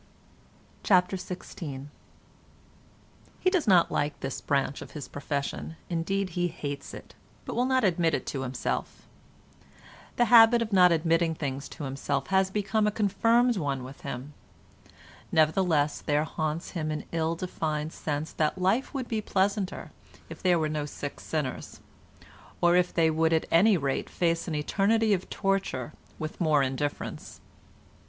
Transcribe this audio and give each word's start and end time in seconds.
CHAPTER 0.81 1.15
XVI 1.15 1.85
He 3.39 3.51
does 3.51 3.67
not 3.67 3.91
like 3.91 4.19
this 4.19 4.41
branch 4.41 4.81
of 4.81 4.93
his 4.93 5.07
profession—indeed 5.07 6.29
he 6.29 6.47
hates 6.47 6.95
it—but 6.95 7.53
will 7.55 7.65
not 7.67 7.83
admit 7.83 8.15
it 8.15 8.25
to 8.25 8.41
himself. 8.41 9.05
The 10.15 10.25
habit 10.33 10.63
of 10.63 10.73
not 10.73 10.91
admitting 10.91 11.35
things 11.35 11.69
to 11.69 11.83
himself 11.83 12.29
has 12.29 12.49
become 12.49 12.87
a 12.87 12.91
confirmed 12.91 13.57
one 13.57 13.83
with 13.83 14.01
him. 14.01 14.33
Nevertheless 15.31 16.01
there 16.01 16.23
haunts 16.23 16.71
him 16.71 16.89
an 16.89 17.05
ill 17.11 17.35
defined 17.35 17.93
sense 17.93 18.31
that 18.31 18.57
life 18.57 18.95
would 18.95 19.07
be 19.07 19.21
pleasanter 19.21 19.91
if 20.29 20.41
there 20.41 20.57
were 20.57 20.67
no 20.67 20.87
sick 20.87 21.19
sinners, 21.19 21.79
or 22.59 22.75
if 22.75 22.91
they 22.91 23.11
would 23.11 23.33
at 23.33 23.45
any 23.51 23.77
rate 23.77 24.09
face 24.09 24.47
an 24.47 24.55
eternity 24.55 25.13
of 25.13 25.29
torture 25.29 25.93
with 26.17 26.41
more 26.41 26.63
indifference. 26.63 27.39